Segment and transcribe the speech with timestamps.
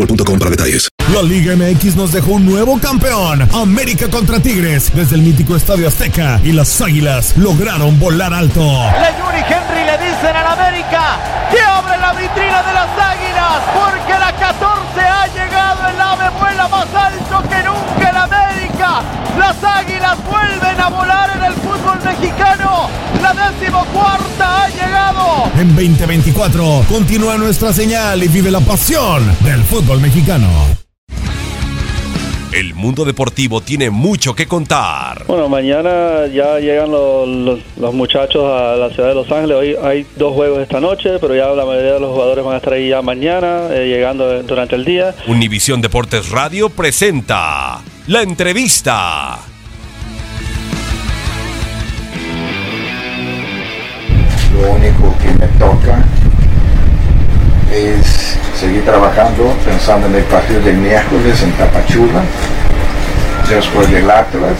[0.00, 0.88] boostmobile.com para detalles.
[1.12, 3.48] La Liga MX nos dejó un nuevo campeón.
[3.52, 8.60] América contra Tigres desde el mítico Estadio Azteca y las Águilas lograron volar alto.
[8.60, 10.99] Le Yuri Henry le dicen al América
[23.22, 25.50] La decimocuarta ha llegado.
[25.58, 30.48] En 2024 continúa nuestra señal y vive la pasión del fútbol mexicano.
[32.52, 35.24] El mundo deportivo tiene mucho que contar.
[35.28, 39.56] Bueno, mañana ya llegan los, los- los muchachos a la ciudad de Los Ángeles.
[39.56, 42.56] Hoy hay dos juegos esta noche, pero ya la mayoría de los jugadores van a
[42.56, 45.14] estar ahí ya mañana, eh, llegando durante el día.
[45.28, 49.38] Univisión Deportes Radio presenta la entrevista.
[54.60, 55.98] Lo único que me toca
[57.72, 62.20] es seguir trabajando, pensando en el partido del miércoles en Tapachula,
[63.48, 64.58] después del Atlas,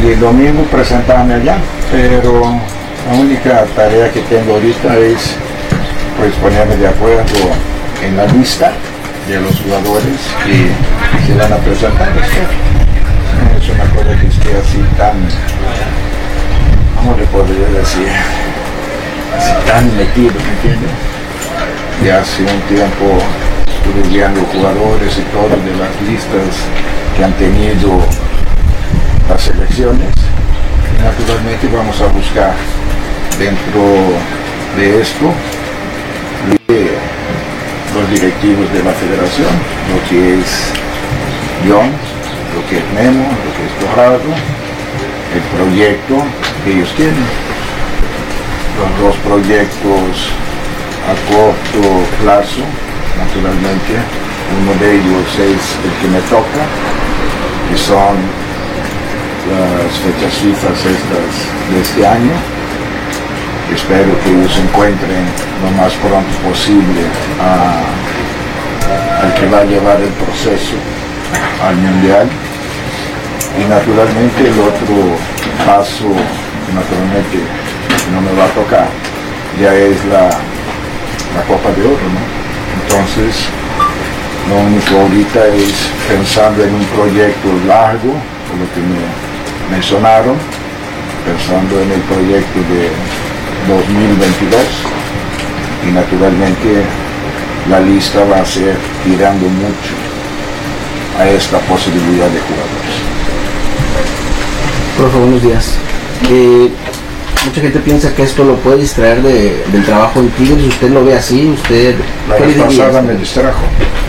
[0.00, 1.56] y el domingo presentarme allá.
[1.90, 5.34] Pero la única tarea que tengo ahorita es
[6.16, 7.50] pues ponerme de acuerdo
[8.04, 8.72] en la lista
[9.26, 12.08] de los jugadores que se van a presentar.
[13.60, 15.16] Es una cosa que esté así tan,
[16.96, 18.08] ¿cómo le podría decir?
[19.78, 20.90] Así tan metido, ¿me entiendes?
[22.04, 23.18] Y hace un tiempo
[23.62, 26.66] estuve viendo jugadores y todo de las listas
[27.16, 28.00] que han tenido
[29.28, 30.14] las selecciones.
[30.90, 32.54] Y naturalmente vamos a buscar
[33.38, 34.18] dentro
[34.76, 35.32] de esto
[37.94, 39.52] los directivos de la federación,
[39.94, 40.72] lo que es
[41.68, 41.90] John,
[42.54, 44.30] lo que es Memo, lo que es Dorado,
[45.34, 46.16] el proyecto
[46.64, 47.57] que ellos tienen.
[48.78, 50.30] Los dos proyectos
[51.08, 51.82] a corto
[52.22, 52.62] plazo,
[53.18, 53.98] naturalmente,
[54.62, 56.62] uno de ellos es el que me toca,
[57.68, 58.16] que son
[59.50, 61.30] las fechas FIFA estas
[61.70, 62.32] de este año.
[63.74, 65.26] Espero que ellos encuentren
[65.64, 67.02] lo más pronto posible
[69.20, 70.76] al que va a llevar el proceso
[71.66, 72.28] al Mundial.
[73.58, 75.18] Y naturalmente el otro
[75.66, 76.14] paso,
[76.72, 77.42] naturalmente
[78.12, 78.88] no me va a tocar,
[79.60, 82.22] ya es la, la Copa de Oro, ¿no?
[82.82, 83.46] Entonces,
[84.48, 85.74] lo único ahorita es
[86.08, 90.36] pensando en un proyecto largo, lo que me mencionaron,
[91.24, 92.88] pensando en el proyecto de
[93.68, 94.62] 2022
[95.86, 96.82] y naturalmente
[97.68, 99.92] la lista va a ser tirando mucho
[101.18, 102.94] a esta posibilidad de jugadores.
[104.96, 105.74] Profe, buenos días.
[106.30, 106.70] Eh,
[107.46, 110.66] mucha gente piensa que esto lo puede distraer de- del trabajo de Tigres.
[110.66, 111.46] ¿Usted lo ve así?
[111.54, 111.94] ¿Usted
[112.28, 113.60] La vez pasada me distrajo.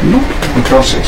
[0.10, 0.20] No.
[0.56, 1.08] Entonces,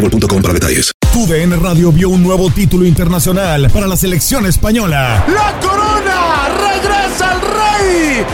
[0.01, 0.91] boostmobile.com para detalles.
[1.13, 5.23] TUDN Radio vio un nuevo título internacional para la selección española.
[5.27, 6.49] ¡La corona!
[6.57, 8.25] ¡Regresa el rey!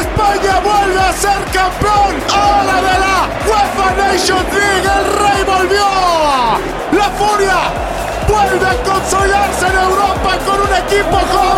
[0.00, 2.14] ¡España vuelve a ser campeón!
[2.30, 4.88] ¡Ahora de la UEFA Nations League!
[4.98, 6.98] ¡El rey volvió!
[6.98, 7.86] ¡La furia!
[8.28, 11.55] vuelve a consolidarse en Europa con un equipo joven.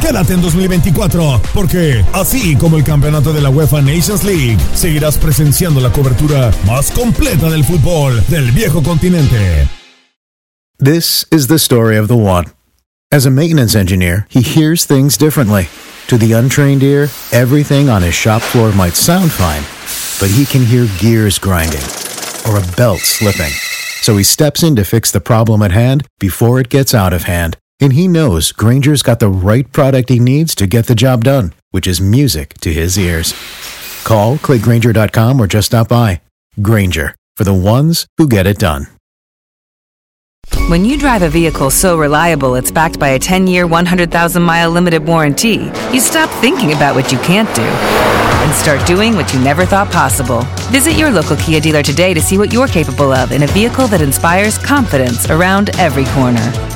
[0.00, 5.80] Quédate en 2024, porque así como el campeonato de la UEFA Nations League, seguirás presenciando
[5.80, 9.68] la cobertura más completa del fútbol del viejo continente.
[10.78, 12.46] This is the story of the one.
[13.10, 15.68] As a maintenance engineer, he hears things differently.
[16.08, 19.62] To the untrained ear, everything on his shop floor might sound fine,
[20.20, 21.82] but he can hear gears grinding
[22.46, 23.52] or a belt slipping.
[24.02, 27.24] So he steps in to fix the problem at hand before it gets out of
[27.24, 27.56] hand.
[27.80, 31.52] And he knows Granger's got the right product he needs to get the job done,
[31.72, 33.34] which is music to his ears.
[34.04, 36.22] Call, clickgranger.com, or just stop by.
[36.62, 38.86] Granger, for the ones who get it done.
[40.68, 44.70] When you drive a vehicle so reliable it's backed by a 10 year, 100,000 mile
[44.70, 49.40] limited warranty, you stop thinking about what you can't do and start doing what you
[49.40, 50.42] never thought possible.
[50.70, 53.86] Visit your local Kia dealer today to see what you're capable of in a vehicle
[53.88, 56.75] that inspires confidence around every corner.